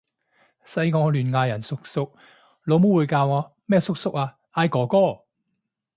[0.65, 2.11] 細個我亂嗌人叔叔，
[2.63, 4.39] 老母會教我咩叔叔啊！
[4.51, 5.25] 嗌哥哥！